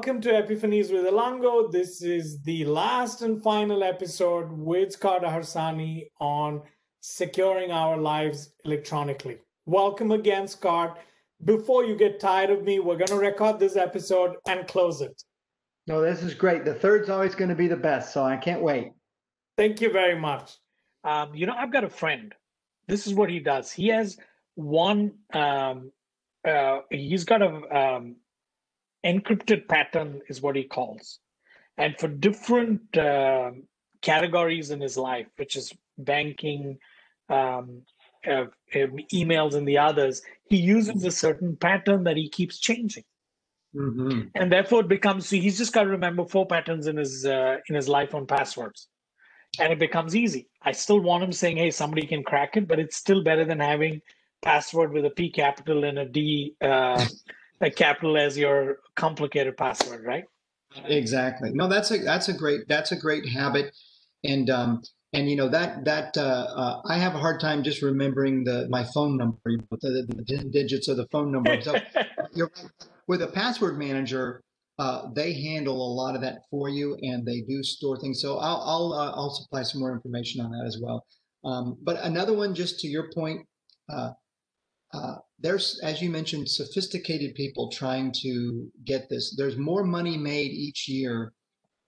[0.00, 1.70] welcome to Epiphanies with Elango.
[1.70, 6.62] This is the last and final episode with Scott Harsani on
[7.02, 9.36] securing our lives electronically.
[9.66, 10.96] Welcome again, Scott.
[11.44, 15.22] Before you get tired of me, we're going to record this episode and close it.
[15.86, 16.64] No, this is great.
[16.64, 18.92] The third's always going to be the best, so I can't wait.
[19.58, 20.56] Thank you very much.
[21.04, 22.34] Um, you know, I've got a friend.
[22.88, 23.70] This is what he does.
[23.70, 24.16] He has
[24.54, 25.12] one.
[25.34, 25.92] Um,
[26.48, 28.16] uh, he's got a um,
[29.04, 31.18] encrypted pattern, is what he calls,
[31.76, 33.50] and for different uh,
[34.02, 36.78] categories in his life, which is banking,
[37.28, 37.82] um,
[38.26, 43.04] uh, emails, and the others, he uses a certain pattern that he keeps changing.
[43.74, 44.28] Mm-hmm.
[44.34, 47.56] And therefore, it becomes so he's just got to remember four patterns in his uh,
[47.68, 48.88] in his life on passwords
[49.58, 50.48] and it becomes easy.
[50.62, 53.58] I still want him saying, hey, somebody can crack it, but it's still better than
[53.58, 54.00] having
[54.42, 57.04] password with a P capital and a D uh,
[57.60, 60.24] a capital as your complicated password, right?
[60.84, 61.50] Exactly.
[61.52, 63.74] No, that's a that's a great that's a great habit,
[64.24, 67.82] and um, and you know that that uh, uh, I have a hard time just
[67.82, 71.60] remembering the my phone number, the, the digits of the phone number.
[71.60, 71.74] So
[72.34, 72.52] you're
[73.08, 74.42] with a password manager
[74.80, 78.18] uh, they handle a lot of that for you and they do store things.
[78.22, 81.04] So I'll I'll, uh, I'll supply some more information on that as well.
[81.44, 83.46] Um, but another one, just to your point,
[83.92, 84.12] uh,
[84.94, 89.34] uh, there's as you mentioned, sophisticated people trying to get this.
[89.36, 91.32] There's more money made each year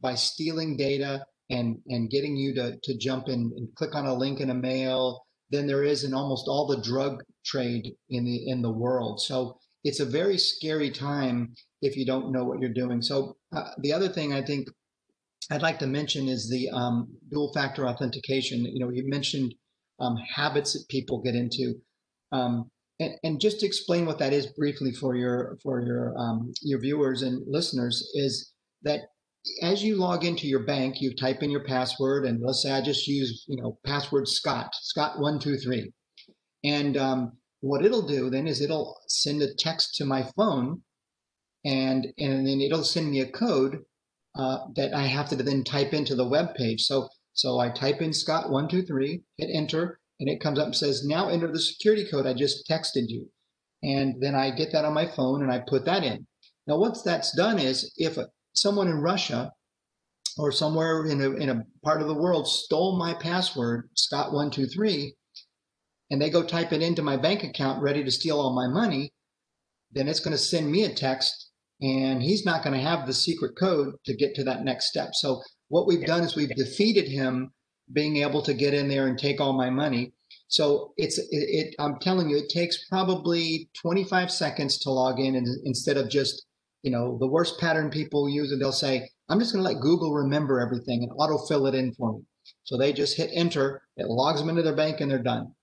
[0.00, 4.14] by stealing data and and getting you to to jump in and click on a
[4.14, 8.48] link in a mail than there is in almost all the drug trade in the
[8.48, 9.20] in the world.
[9.20, 13.02] So it's a very scary time if you don't know what you're doing.
[13.02, 14.68] So uh, the other thing I think
[15.50, 18.64] I'd like to mention is the um, dual factor authentication.
[18.64, 19.54] You know, you mentioned
[20.00, 21.74] um, habits that people get into.
[22.32, 26.52] Um, and, and, just to explain what that is briefly for your for your um,
[26.62, 28.52] your viewers and listeners is
[28.82, 29.00] that
[29.62, 32.80] as you log into your bank, you type in your password, and let's say I
[32.80, 35.92] just use you know password Scott Scott one two three,
[36.62, 40.82] and um, what it'll do then is it'll send a text to my phone
[41.64, 43.78] and and then it'll send me a code
[44.36, 46.82] uh, that I have to then type into the web page.
[46.82, 50.66] So so I type in Scott one two three, hit enter, and it comes up
[50.66, 53.28] and says now enter the security code I just texted you,
[53.82, 56.26] and then I get that on my phone and I put that in.
[56.66, 58.18] Now once that's done is if
[58.54, 59.52] someone in Russia
[60.36, 64.50] or somewhere in a, in a part of the world stole my password Scott one
[64.50, 65.14] two three,
[66.10, 69.12] and they go type it into my bank account ready to steal all my money,
[69.92, 73.12] then it's going to send me a text and he's not going to have the
[73.12, 75.10] secret code to get to that next step.
[75.12, 77.52] So what we've done is we've defeated him
[77.92, 80.12] being able to get in there and take all my money.
[80.48, 85.34] So it's it, it I'm telling you, it takes probably 25 seconds to log in,
[85.34, 86.46] and instead of just
[86.82, 89.80] you know the worst pattern people use, and they'll say, I'm just going to let
[89.80, 92.24] Google remember everything and autofill it in for me.
[92.64, 95.54] So they just hit enter, it logs them into their bank, and they're done.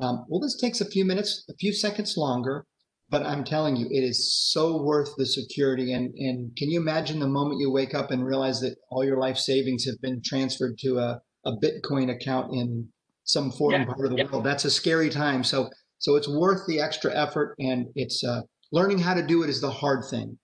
[0.00, 2.66] Um, well, this takes a few minutes, a few seconds longer,
[3.08, 5.92] but I'm telling you, it is so worth the security.
[5.92, 9.18] And, and can you imagine the moment you wake up and realize that all your
[9.18, 12.88] life savings have been transferred to a, a Bitcoin account in
[13.24, 14.24] some foreign yeah, part of the yeah.
[14.30, 14.44] world?
[14.44, 15.44] That's a scary time.
[15.44, 19.50] So, so it's worth the extra effort and it's uh, learning how to do it
[19.50, 20.38] is the hard thing.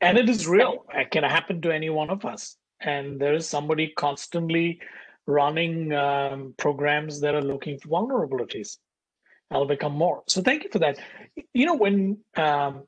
[0.00, 0.84] And it is real.
[0.94, 2.56] It can happen to any one of us.
[2.80, 4.80] And there is somebody constantly
[5.26, 8.76] running um, programs that are looking for vulnerabilities.
[9.50, 10.22] I'll become more.
[10.26, 10.98] So thank you for that.
[11.54, 12.84] You know, when um,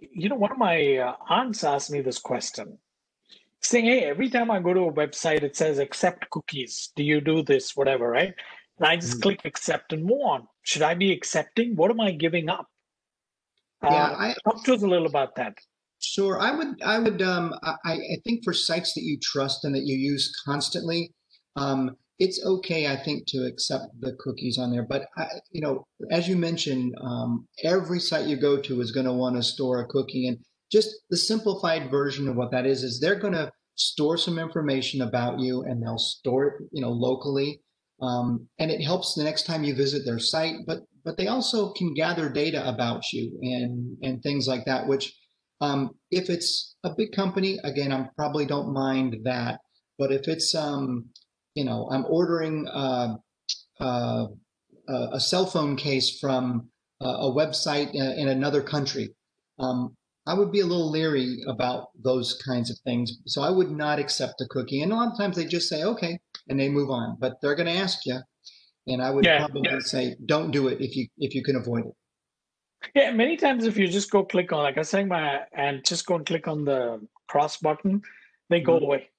[0.00, 2.78] you know, one of my uh, aunts asked me this question,
[3.68, 6.90] saying, "Hey, every time I go to a website, it says accept cookies.
[6.96, 8.34] Do you do this, whatever, right?"
[8.78, 10.46] And I just mm click accept and move on.
[10.62, 11.76] Should I be accepting?
[11.76, 12.66] What am I giving up?
[13.82, 15.54] Yeah, uh, I, talk to us a little about that.
[16.00, 16.82] Sure, I would.
[16.82, 17.22] I would.
[17.22, 21.12] Um, I, I think for sites that you trust and that you use constantly,
[21.56, 24.86] um, it's okay, I think, to accept the cookies on there.
[24.88, 29.06] But I, you know, as you mentioned, um, every site you go to is going
[29.06, 30.38] to want to store a cookie, and
[30.70, 35.02] just the simplified version of what that is is they're going to store some information
[35.02, 37.60] about you, and they'll store it, you know, locally,
[38.02, 40.56] um, and it helps the next time you visit their site.
[40.66, 45.14] But but they also can gather data about you and and things like that, which
[45.60, 49.60] um, if it's a big company, again, I probably don't mind that.
[49.98, 51.10] But if it's um,
[51.54, 53.16] you know, I'm ordering uh,
[53.80, 54.26] uh,
[54.88, 56.70] a cell phone case from
[57.00, 59.14] a website in another country.
[59.58, 59.96] Um,
[60.26, 63.12] I would be a little leery about those kinds of things.
[63.26, 64.82] So I would not accept a cookie.
[64.82, 66.18] And a lot of times they just say, okay,
[66.48, 67.16] and they move on.
[67.20, 68.18] But they're going to ask you.
[68.88, 69.78] And I would yeah, probably yeah.
[69.80, 71.92] say, don't do it if you if you can avoid it.
[72.94, 75.84] Yeah, many times if you just go click on, like I was saying, my and
[75.84, 78.02] just go and click on the cross button,
[78.48, 78.82] they go Mhm.
[78.82, 79.10] away.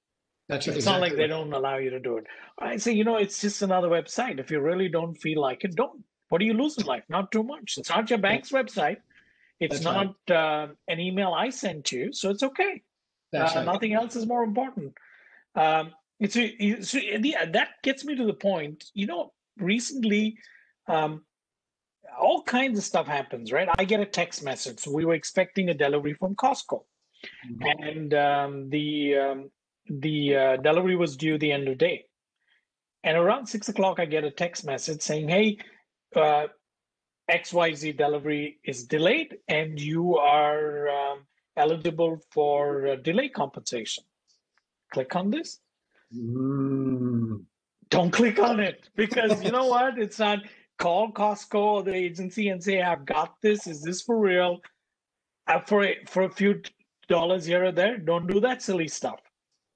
[0.48, 2.24] That's It's exactly not like they don't allow you to do it.
[2.58, 4.40] I say, you know, it's just another website.
[4.40, 6.02] If you really don't feel like it, don't.
[6.30, 7.04] What do you lose in life?
[7.10, 7.76] Not too much.
[7.76, 8.98] It's not your bank's website.
[9.60, 10.10] It's That's right.
[10.28, 12.82] not uh, an email I sent you, so it's okay.
[13.34, 13.64] Uh, right.
[13.64, 14.94] Nothing else is more important.
[15.54, 18.84] Um, it's it's the, that gets me to the point.
[18.94, 20.38] You know, recently,
[20.86, 21.24] um,
[22.20, 23.68] all kinds of stuff happens, right?
[23.78, 24.78] I get a text message.
[24.80, 26.84] So we were expecting a delivery from Costco,
[27.50, 27.84] Mhm.
[27.84, 29.50] and um, the um,
[29.86, 32.04] the uh, delivery was due the end of day.
[33.04, 35.58] And around six o'clock, I get a text message saying, "Hey,
[36.16, 36.46] uh,
[37.30, 41.26] XYZ delivery is delayed, and you are um,
[41.56, 44.04] eligible for uh, delay compensation."
[44.92, 45.60] Click on this.
[46.16, 47.44] Mm.
[47.90, 49.98] Don't click on it because you know what?
[49.98, 50.40] It's not.
[50.78, 53.66] Call Costco or the agency and say, "I've got this.
[53.66, 54.60] Is this for real?"
[55.48, 56.62] Uh, for a, for a few
[57.08, 59.20] dollars here or there, don't do that silly stuff.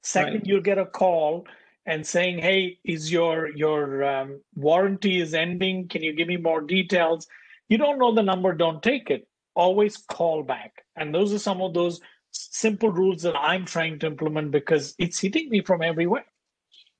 [0.02, 0.46] Second, Right.
[0.46, 1.46] you'll get a call
[1.86, 5.88] and saying, "Hey, is your your um, warranty is ending?
[5.88, 7.26] Can you give me more details?"
[7.72, 9.26] You don't know the number, don't take it.
[9.54, 10.84] Always call back.
[10.96, 15.18] And those are some of those simple rules that I'm trying to implement because it's
[15.18, 16.26] hitting me from everywhere.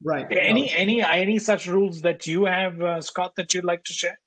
[0.02, 0.26] Right.
[0.30, 0.72] Any No.
[0.74, 4.18] any any such rules that you have, uh, Scott, that you'd like to share?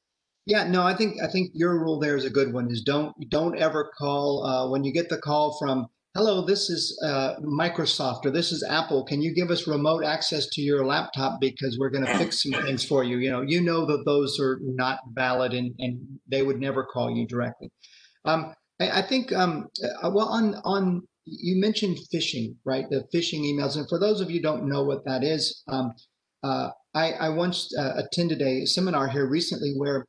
[0.45, 2.69] Yeah, no, I think I think your rule there is a good one.
[2.69, 6.97] Is don't don't ever call uh, when you get the call from hello, this is
[7.03, 9.03] uh, Microsoft or this is Apple.
[9.03, 12.53] Can you give us remote access to your laptop because we're going to fix some
[12.63, 13.17] things for you?
[13.17, 15.99] You know, you know that those are not valid and and
[16.31, 17.69] they would never call you directly.
[18.23, 22.85] Um, I, I think um, uh, well on on you mentioned phishing, right?
[22.89, 25.93] The phishing emails, and for those of you don't know what that is, um,
[26.43, 30.05] uh, I, I once uh, attended a seminar here recently where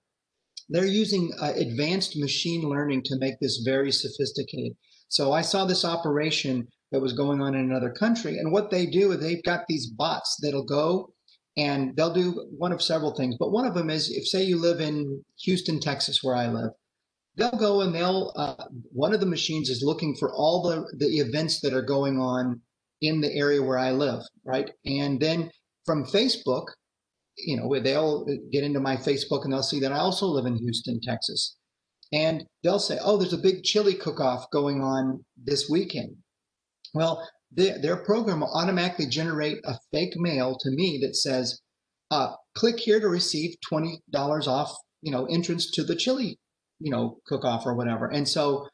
[0.69, 4.77] they're using uh, advanced machine learning to make this very sophisticated.
[5.09, 8.87] So I saw this operation that was going on in another country, and what they
[8.87, 11.13] do is they've got these bots that'll go
[11.57, 13.37] and they'll do one of several things.
[13.39, 16.71] But one of them is if say you live in Houston, Texas, where I live,
[17.37, 21.19] they'll go and they'll uh, one of the machines is looking for all the the
[21.19, 22.61] events that are going on
[23.01, 24.71] in the area where I live, right?
[24.85, 25.51] And then
[25.85, 26.65] from Facebook,
[27.39, 30.47] you know, where they'll get into my Facebook and they'll see that I also live
[30.47, 31.57] in Houston, Texas.
[32.13, 36.17] And they'll say, oh, there's a big chili cook off going on this weekend.
[36.95, 41.61] Well, their, their program will automatically generate a fake mail to me that says,
[42.11, 43.99] uh, click here to receive $20
[44.47, 46.39] off, you know, entrance to the chili,
[46.79, 48.07] you know, cook off or whatever.
[48.07, 48.69] And so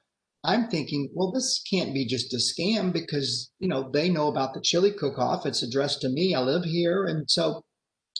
[0.45, 4.55] I'm thinking, well, this can't be just a scam because, you know, they know about
[4.55, 5.47] the chili cook off.
[5.47, 6.35] It's addressed to me.
[6.35, 7.05] I live here.
[7.05, 7.63] And so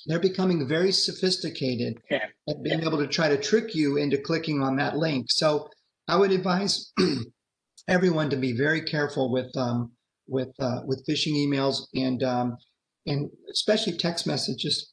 [0.07, 2.27] they're becoming very sophisticated Yeah.
[2.49, 5.27] at being able to try to trick you into clicking on that link.
[5.31, 5.69] So
[6.09, 6.93] I would advise
[7.89, 9.93] everyone to be very careful with um,
[10.29, 12.57] with uh, with phishing emails and um,
[13.07, 14.93] and especially text messages.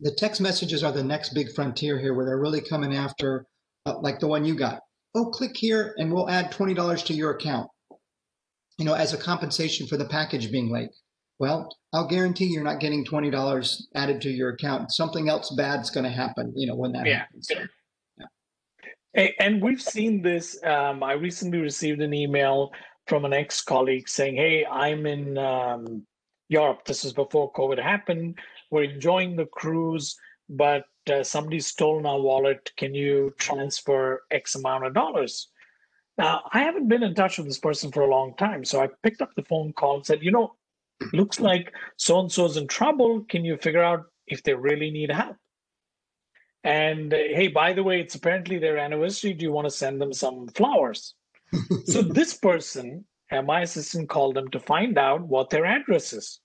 [0.00, 3.46] The text messages are the next big frontier here, where they're really coming after,
[3.84, 4.80] uh, like the one you got.
[5.16, 7.68] Oh, click here, and we'll add twenty dollars to your account.
[8.78, 10.90] You know, as a compensation for the package being late.
[11.38, 14.92] Well, I'll guarantee you're not getting twenty dollars added to your account.
[14.92, 16.52] Something else bad's going to happen.
[16.56, 17.18] You know, when that Yeah.
[17.20, 17.50] happens.
[19.16, 20.62] A- And we've seen this.
[20.64, 22.72] Um, I recently received an email
[23.06, 26.06] from an ex colleague saying, Hey, I'm in um,
[26.48, 26.84] Europe.
[26.84, 28.38] This is before COVID happened.
[28.70, 30.14] We're enjoying the cruise,
[30.50, 32.70] but uh, somebody's stolen our wallet.
[32.76, 35.48] Can you transfer X amount of dollars?
[36.18, 38.64] Now, I haven't been in touch with this person for a long time.
[38.64, 40.54] So I picked up the phone call and said, You know,
[41.12, 43.24] looks like so and so's in trouble.
[43.28, 45.36] Can you figure out if they really need help?
[46.64, 49.32] And uh, hey, by the way, it's apparently their anniversary.
[49.32, 51.14] Do you want to send them some flowers?
[51.86, 56.40] so this person, uh, my assistant called them to find out what their address is.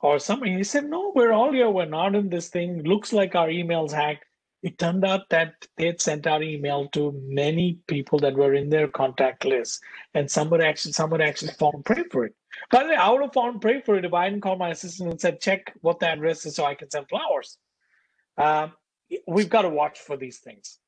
[0.00, 0.56] Or something.
[0.56, 1.70] he said, no, we're all here.
[1.70, 2.82] We're not in this thing.
[2.82, 4.25] Looks like our email's hacked.
[4.62, 8.68] It turned out that they had sent out email to many people that were in
[8.68, 9.80] their contact list.
[10.14, 12.34] And somebody actually, somebody actually phone pray for it.
[12.70, 14.70] By the way, I would have phone pray for it if I hadn't called my
[14.70, 17.58] assistant and said, check what the address is so I can send flowers.
[18.38, 18.72] Um,
[19.28, 20.78] we've got to watch for these things.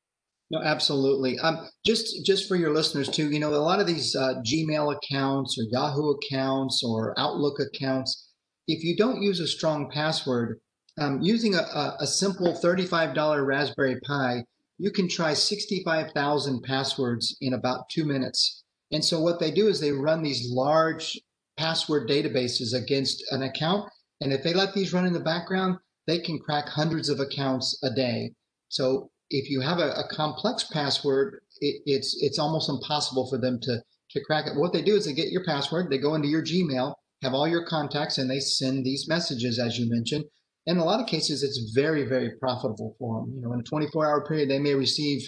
[0.51, 1.37] No, absolutely.
[1.39, 4.95] Um, just just for your listeners too, you know, a lot of these uh, Gmail
[4.95, 8.29] accounts or Yahoo accounts or Outlook accounts,
[8.67, 10.59] if you don't use a strong password,
[10.99, 14.43] um, using a, a, simple thirty-five dollar Raspberry Pi,
[14.77, 18.63] you can try sixty-five thousand passwords in about two minutes.
[18.91, 21.19] And so what they do is they run these large
[21.57, 23.89] password databases against an account,
[24.21, 25.77] and if they let these run in the background,
[26.07, 28.31] they can crack hundreds of accounts a day.
[28.69, 33.59] So if you have a, a complex password, it, it's it's almost impossible for them
[33.61, 34.57] to to crack it.
[34.57, 37.47] What they do is they get your password, they go into your Gmail, have all
[37.47, 40.25] your contacts, and they send these messages, as you mentioned.
[40.69, 43.33] In a lot of cases, it's very, very profitable for them.
[43.35, 45.27] You know, in a 24-hour period, they may receive,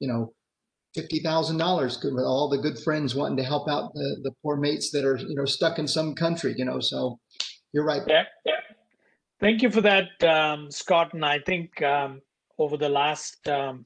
[0.00, 0.32] you know,
[0.94, 4.56] fifty thousand dollars with all the good friends wanting to help out the, the poor
[4.56, 6.54] mates that are you know stuck in some country.
[6.56, 7.18] You know, so
[7.72, 8.02] you're right.
[8.06, 8.54] Yeah, yeah.
[9.38, 11.12] Thank you for that, um, Scott.
[11.12, 12.22] And I think um,
[12.58, 13.84] over the last um,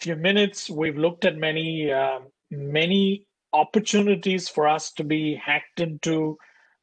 [0.00, 6.36] few minutes, we've looked at many uh, many opportunities for us to be hacked into,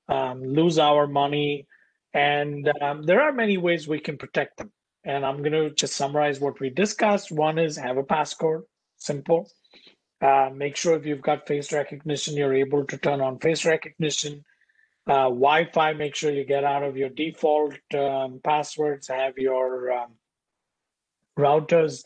[0.09, 1.67] um, lose our money,
[2.15, 4.71] and um, there are many ways we can protect them.
[5.03, 7.31] And I'm going to just summarize what we discussed.
[7.31, 8.63] One is have a passcode,
[8.97, 9.51] simple.
[10.21, 14.43] Uh, make sure if you've got face recognition, you're able to turn on face recognition.
[15.05, 20.13] Uh, Wi-Fi, make sure you get out of your default um, passwords, have your um,
[21.37, 22.03] routers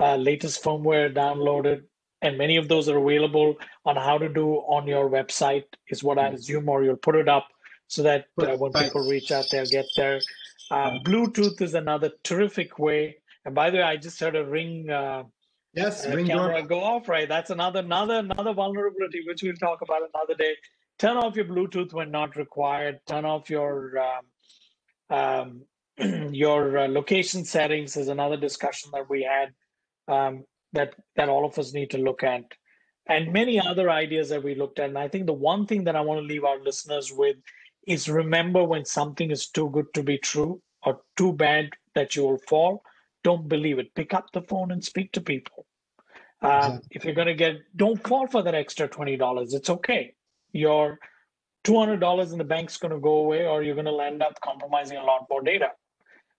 [0.00, 1.82] uh, latest firmware downloaded,
[2.20, 3.54] and many of those are available
[3.86, 7.28] on how to do on your website is what I assume, or you'll put it
[7.28, 7.46] up
[7.88, 10.20] so that uh, when people reach out, they'll get there.
[10.70, 13.16] Uh, Bluetooth is another terrific way.
[13.44, 14.88] And by the way, I just heard a ring.
[14.88, 15.24] Uh,
[15.74, 17.08] yes, ring camera go off.
[17.08, 20.54] Right, that's another another another vulnerability which we'll talk about another day.
[20.98, 23.00] Turn off your Bluetooth when not required.
[23.06, 24.22] Turn off your um,
[25.10, 25.62] um,
[26.32, 29.52] your uh, location settings is another discussion that we had
[30.08, 32.44] um, that that all of us need to look at,
[33.08, 34.88] and many other ideas that we looked at.
[34.88, 37.36] And I think the one thing that I want to leave our listeners with
[37.86, 42.22] is remember when something is too good to be true or too bad that you
[42.22, 42.82] will fall,
[43.24, 43.94] don't believe it.
[43.94, 45.66] Pick up the phone and speak to people.
[46.42, 49.54] Um, if you're going to get, don't fall for that extra $20.
[49.54, 50.14] It's okay.
[50.52, 50.98] Your
[51.64, 54.98] $200 in the bank's going to go away, or you're going to end up compromising
[54.98, 55.68] a lot more data.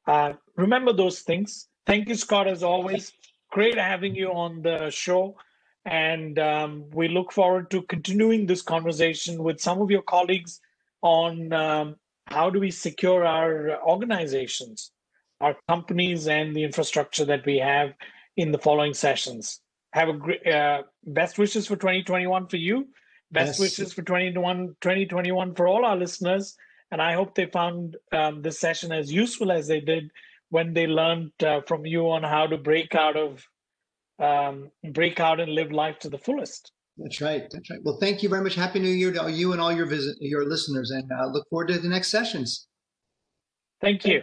[0.06, 1.70] Uh, remember those things.
[1.86, 3.14] Thank you, Scott, as always.
[3.52, 5.38] Great having you on the show.
[5.86, 10.60] And um, we look forward to continuing this conversation with some of your colleagues
[11.04, 11.96] on um,
[12.26, 14.92] how do we secure our organizations,
[15.40, 17.94] our companies, and the infrastructure that we have
[18.38, 19.60] in the following sessions.
[19.92, 22.88] Have a great uh, best wishes for 2021 for you.
[23.32, 23.60] Best yes.
[23.60, 26.56] wishes for 2021, 2021 for all our listeners.
[26.92, 30.10] And I hope they found um, this session as useful as they did
[30.50, 33.44] when they learned uh, from you on how to break out of
[34.20, 36.72] um, break out and live life to the fullest.
[36.98, 37.44] That's right.
[37.52, 37.80] That's right.
[37.84, 38.56] Well, thank you very much.
[38.56, 41.70] Happy New Year to you and all your visit, your listeners, and uh, look forward
[41.70, 42.68] to the next sessions.
[43.82, 44.22] Thank you.